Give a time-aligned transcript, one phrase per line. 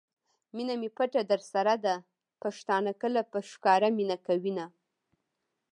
[0.55, 1.95] مینه می پټه درسره ده؛
[2.41, 4.65] پښتانه کله په ښکاره مینه کوینه